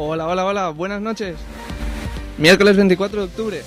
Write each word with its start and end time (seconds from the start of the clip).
Hola, 0.00 0.28
hola, 0.28 0.44
hola, 0.44 0.68
buenas 0.68 1.02
noches. 1.02 1.36
Miércoles 2.38 2.76
24 2.76 3.18
de 3.18 3.26
octubre. 3.26 3.62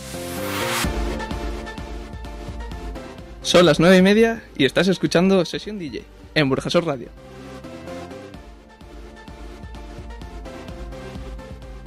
Son 3.41 3.65
las 3.65 3.81
nueve 3.81 3.97
y 3.97 4.01
media 4.01 4.41
y 4.55 4.63
estás 4.63 4.87
escuchando 4.87 5.43
Sesión 5.43 5.77
DJ 5.77 6.05
en 6.33 6.47
Burjasor 6.47 6.85
Radio. 6.85 7.09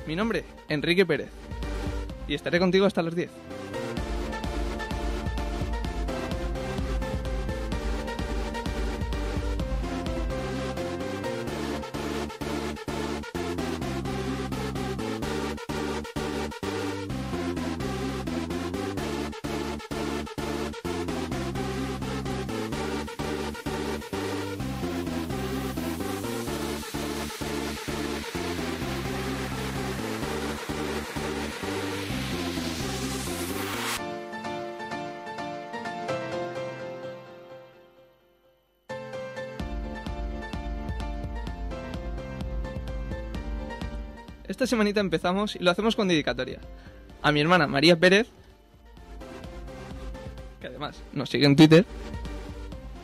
Mi 0.06 0.14
nombre, 0.14 0.44
Enrique 0.68 1.06
Pérez. 1.06 1.30
Y 2.28 2.34
estaré 2.34 2.58
contigo 2.58 2.84
hasta 2.84 3.02
las 3.02 3.14
10. 3.14 3.30
Esta 44.54 44.68
semanita 44.68 45.00
empezamos 45.00 45.56
y 45.56 45.58
lo 45.58 45.72
hacemos 45.72 45.96
con 45.96 46.06
dedicatoria. 46.06 46.60
A 47.22 47.32
mi 47.32 47.40
hermana 47.40 47.66
María 47.66 47.98
Pérez, 47.98 48.28
que 50.60 50.68
además 50.68 51.02
nos 51.12 51.28
sigue 51.28 51.46
en 51.46 51.56
Twitter. 51.56 51.84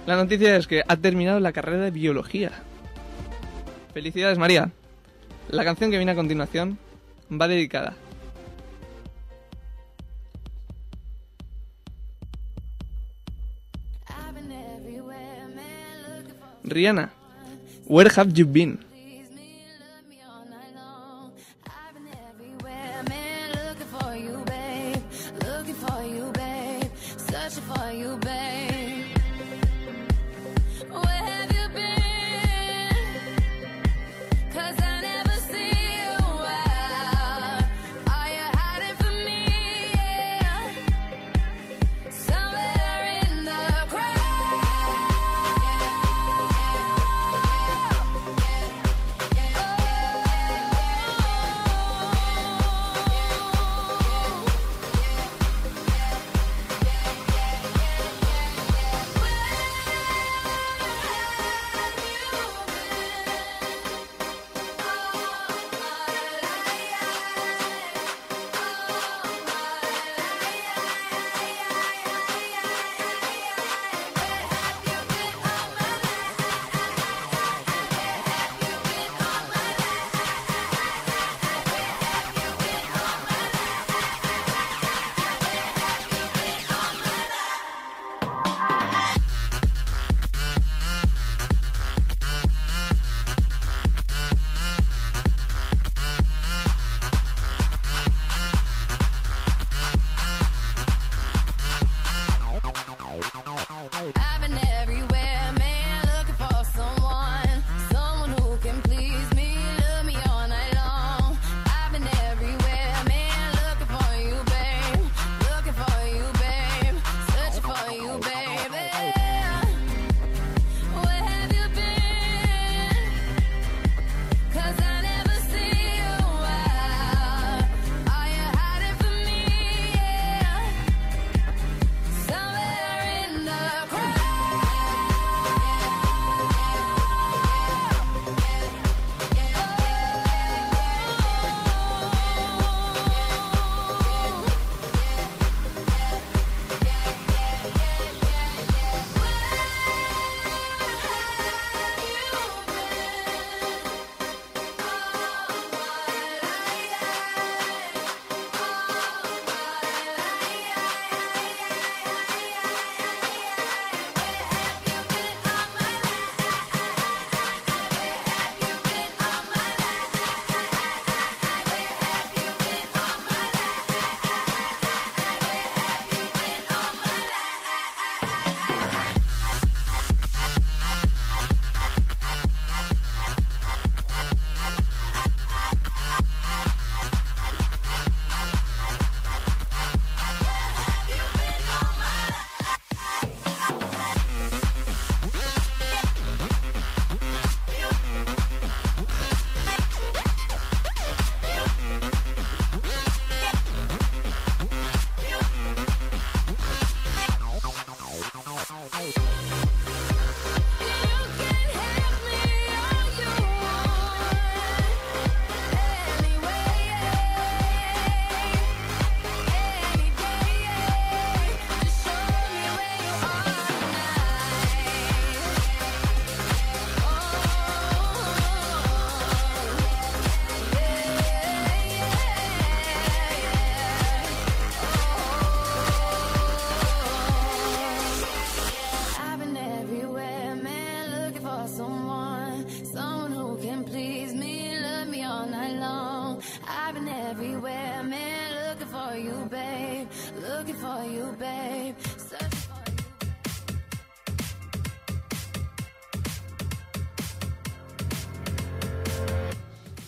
La 0.07 0.15
noticia 0.15 0.55
es 0.55 0.69
que 0.69 0.85
ha 0.87 0.97
terminado 0.97 1.41
la 1.41 1.51
carrera 1.51 1.83
de 1.83 1.91
biología. 1.91 2.53
Felicidades 3.93 4.39
María. 4.39 4.71
La 5.49 5.65
canción 5.65 5.91
que 5.91 5.97
viene 5.97 6.13
a 6.13 6.15
continuación 6.15 6.79
va 7.33 7.49
dedicada. 7.49 7.97
Rihanna, 16.63 17.11
where 17.89 18.09
have 18.09 18.35
you 18.35 18.47
been? 18.47 18.90
for 27.59 27.91
you, 27.91 28.17
babe. 28.19 28.60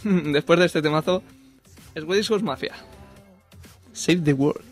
después 0.32 0.58
de 0.58 0.66
este 0.66 0.82
temazo, 0.82 1.22
Swedish 1.94 2.28
House 2.28 2.42
Mafia. 2.42 2.74
Save 3.92 4.22
the 4.22 4.32
World. 4.32 4.71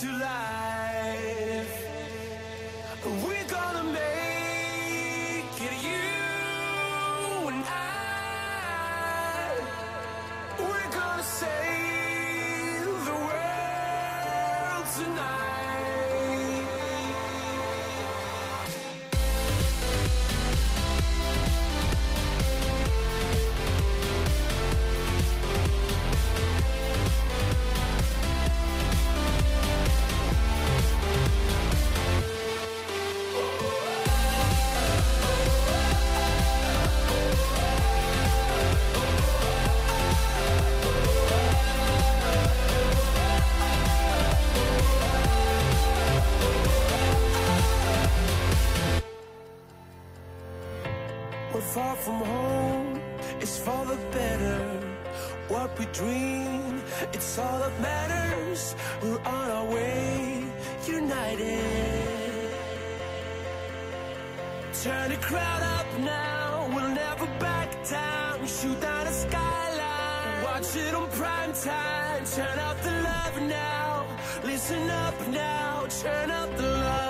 To 0.00 0.12
life? 0.12 0.39
Far 51.60 51.94
from 51.94 52.20
home, 52.24 53.00
it's 53.38 53.58
for 53.58 53.84
the 53.84 53.96
better. 54.10 54.80
What 55.48 55.78
we 55.78 55.84
dream, 55.92 56.82
it's 57.12 57.38
all 57.38 57.58
that 57.60 57.80
matters. 57.80 58.74
We're 59.00 59.20
on 59.20 59.50
our 59.50 59.66
way, 59.66 60.42
united. 60.88 62.50
Turn 64.82 65.10
the 65.10 65.16
crowd 65.18 65.62
up 65.62 65.86
now, 66.00 66.66
we'll 66.74 66.88
never 66.88 67.26
back 67.38 67.70
down. 67.88 68.46
Shoot 68.46 68.80
down 68.80 69.04
the 69.06 69.12
skyline, 69.12 70.42
watch 70.42 70.74
it 70.74 70.94
on 70.94 71.08
prime 71.10 71.52
time. 71.52 72.24
Turn 72.24 72.58
up 72.58 72.82
the 72.82 72.90
love 72.90 73.42
now, 73.42 74.06
listen 74.42 74.90
up 74.90 75.28
now, 75.28 75.86
turn 76.02 76.30
up 76.30 76.56
the 76.56 76.62
love. 76.62 77.09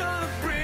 Gonna 0.00 0.30
bring 0.40 0.59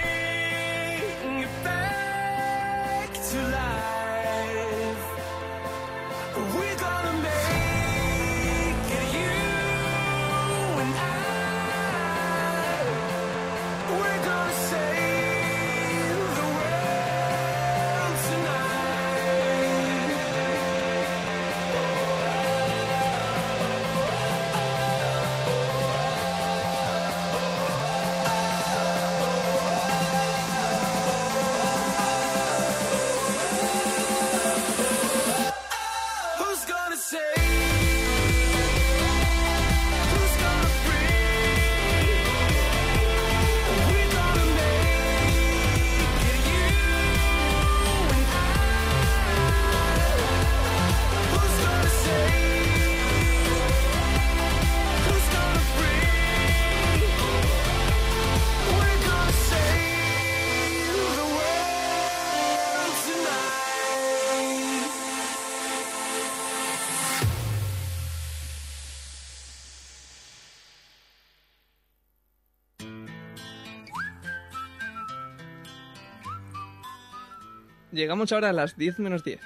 Llegamos 77.96 78.31
ahora 78.31 78.50
a 78.50 78.53
las 78.53 78.76
10 78.76 78.98
menos 78.98 79.24
10. 79.24 79.41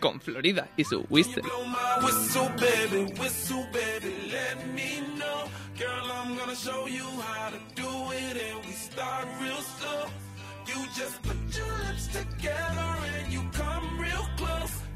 Con 0.00 0.20
Florida 0.20 0.68
y 0.76 0.82
su 0.82 1.06
Whistle. 1.08 1.44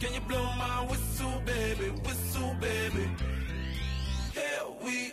Can 0.00 0.14
you 0.14 0.20
blow 0.28 0.44
my 0.56 0.86
whistle, 0.88 1.42
baby, 1.44 1.90
whistle, 2.04 2.56
baby? 2.60 3.10
We 4.84 5.12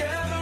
Together 0.00 0.39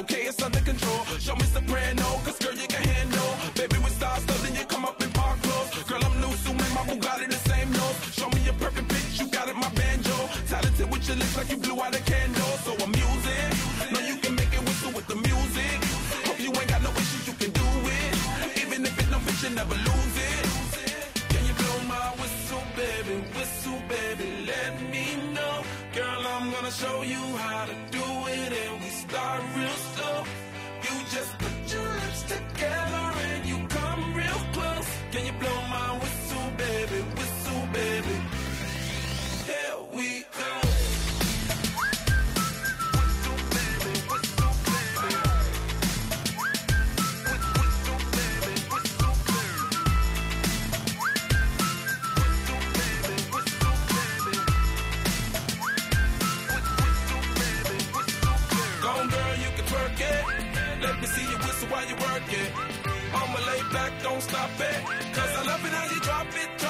okay, 0.00 0.22
it's 0.22 0.38
something. 0.38 0.59
you 61.90 61.96
work 61.96 62.32
it. 62.32 62.50
I'ma 63.12 63.38
lay 63.50 63.62
back, 63.72 63.92
don't 64.02 64.22
stop 64.22 64.50
it. 64.60 64.78
Cause 65.14 65.32
I 65.38 65.42
love 65.50 65.64
it 65.66 65.72
how 65.72 65.94
you 65.94 66.00
drop 66.00 66.26
it, 66.42 66.50
drop 66.58 66.69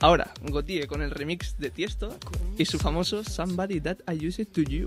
Ahora, 0.00 0.32
Gotye 0.42 0.86
con 0.86 1.02
el 1.02 1.10
remix 1.10 1.56
de 1.58 1.70
Tiesto 1.70 2.16
y 2.56 2.64
su 2.64 2.78
famoso 2.78 3.22
Somebody 3.22 3.80
That 3.80 3.98
I 4.10 4.26
Use 4.26 4.42
It 4.42 4.52
To 4.52 4.62
You. 4.62 4.86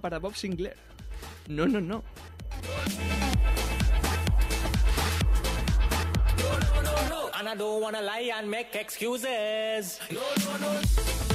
para 0.00 0.18
Bob 0.18 0.34
Sinclair. 0.34 0.76
No, 1.48 1.66
no, 1.66 1.80
no. 1.80 2.02
And 7.38 7.48
I 7.48 7.54
don't 7.56 7.80
wanna 7.82 8.02
lie 8.02 8.30
and 8.38 8.50
make 8.50 8.74
excuses. 8.76 9.98
No, 10.10 10.20
no, 10.44 10.56
no. 10.58 11.31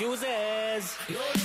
Excuses. 0.00 1.39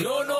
Excuses. 0.00 0.39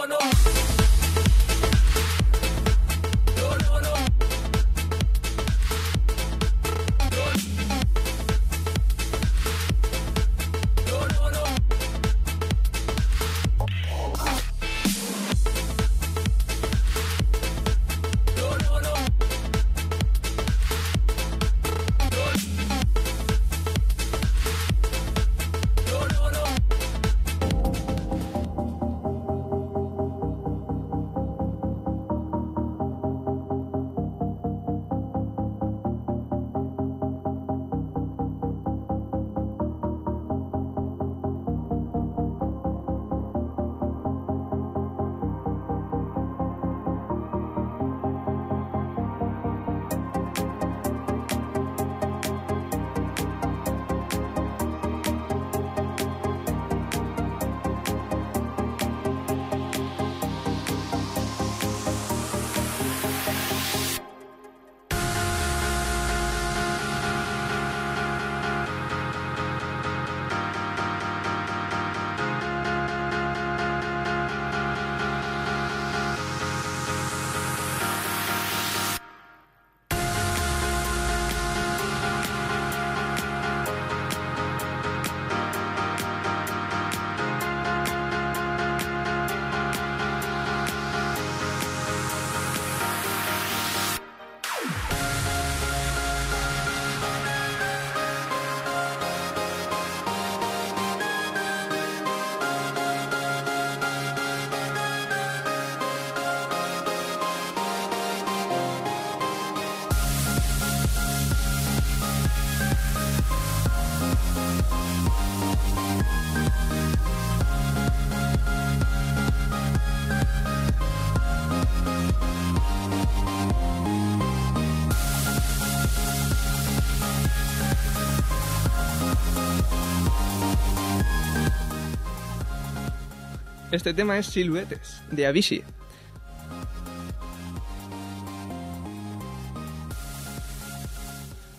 Este 133.81 133.95
tema 133.95 134.19
es 134.19 134.27
Siluetes, 134.27 135.01
de 135.11 135.27
Avicii. 135.27 135.65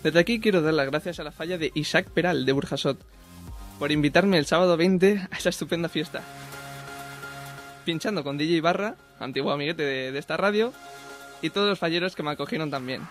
Desde 0.03 0.19
aquí 0.19 0.39
quiero 0.39 0.61
dar 0.61 0.75
las 0.75 0.85
gracias 0.85 1.19
a 1.19 1.23
la 1.23 1.31
falla 1.31 1.57
de 1.57 1.71
Isaac 1.73 2.11
Peral, 2.11 2.45
de 2.45 2.51
Burjasot, 2.51 3.03
por 3.79 3.91
invitarme 3.91 4.37
el 4.37 4.45
sábado 4.45 4.77
20 4.77 5.29
a 5.31 5.35
esa 5.35 5.49
estupenda 5.49 5.89
fiesta. 5.89 6.21
Pinchando 7.85 8.23
con 8.23 8.37
DJ 8.37 8.61
Barra, 8.61 8.97
antiguo 9.19 9.51
amiguete 9.51 9.81
de 9.81 10.19
esta 10.19 10.37
radio, 10.37 10.73
y 11.41 11.49
todos 11.49 11.69
los 11.69 11.79
falleros 11.79 12.15
que 12.15 12.21
me 12.21 12.29
acogieron 12.29 12.69
también. 12.69 13.01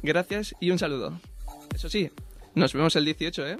Gracias 0.00 0.54
y 0.60 0.70
un 0.70 0.78
saludo. 0.78 1.18
Eso 1.74 1.88
sí, 1.88 2.12
nos 2.54 2.72
vemos 2.72 2.94
el 2.94 3.04
18, 3.04 3.48
¿eh? 3.48 3.56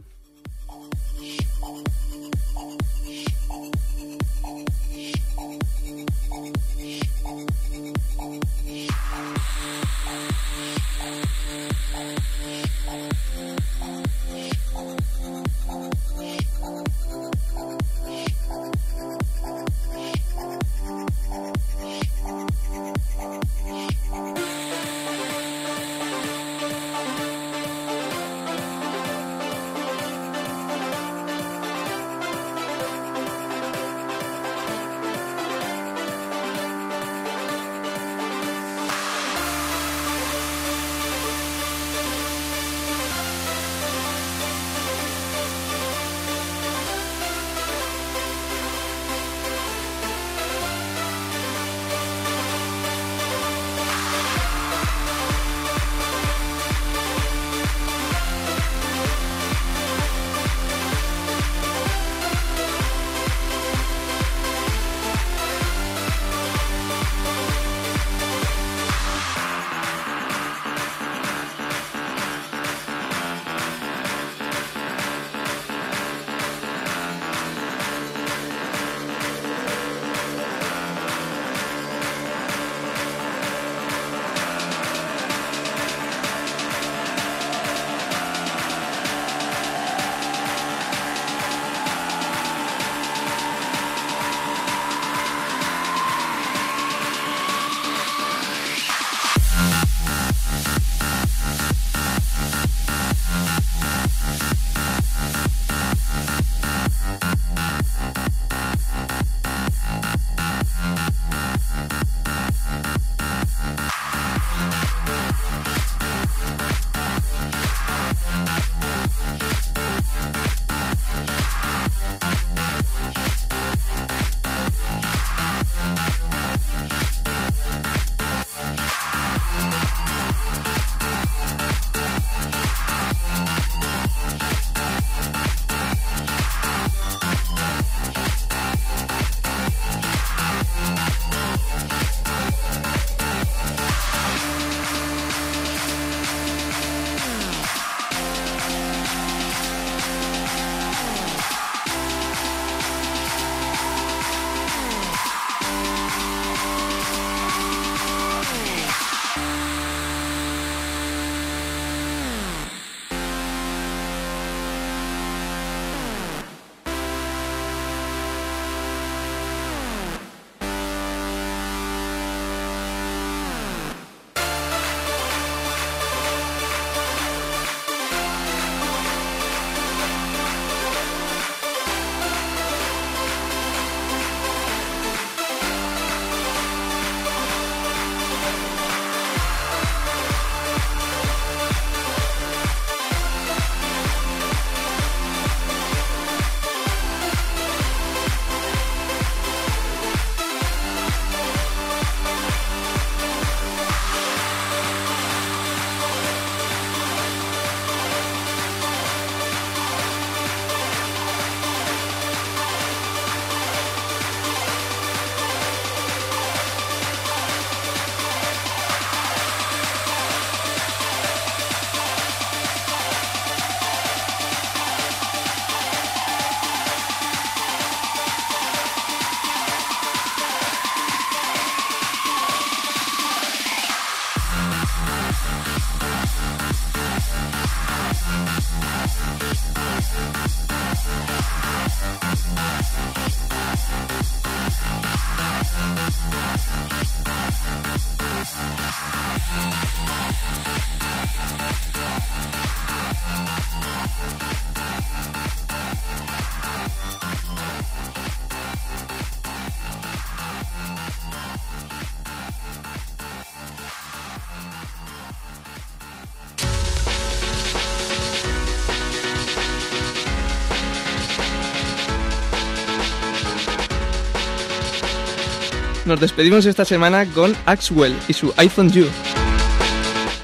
Nos 276.15 276.21
despedimos 276.21 276.65
esta 276.65 276.85
semana 276.85 277.27
con 277.27 277.57
Axwell 277.67 278.17
y 278.29 278.35
su 278.35 278.55
iPhone 278.57 278.89
You. 278.93 279.09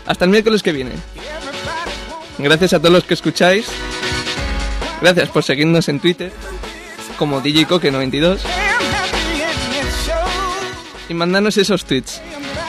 Hasta 0.04 0.24
el 0.24 0.32
miércoles 0.32 0.64
que 0.64 0.72
viene. 0.72 0.90
Gracias 2.38 2.72
a 2.72 2.80
todos 2.80 2.90
los 2.90 3.04
que 3.04 3.14
escucháis. 3.14 3.68
Gracias 5.00 5.28
por 5.28 5.44
seguirnos 5.44 5.88
en 5.88 6.00
Twitter 6.00 6.32
como 7.16 7.40
DJCoque92 7.40 8.40
y 11.08 11.14
mandarnos 11.14 11.56
esos 11.56 11.84
tweets. 11.84 12.20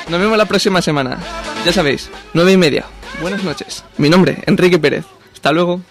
Nos 0.08 0.20
vemos 0.20 0.38
la 0.38 0.46
próxima 0.46 0.84
semana. 0.84 1.18
Ya 1.66 1.74
sabéis, 1.74 2.12
nueve 2.36 2.52
y 2.52 2.58
media. 2.58 2.86
Buenas 3.20 3.44
noches. 3.44 3.84
Mi 3.98 4.12
nombre, 4.12 4.44
Enrique 4.46 4.78
Pérez. 4.78 5.06
Hasta 5.34 5.52
luego. 5.52 5.82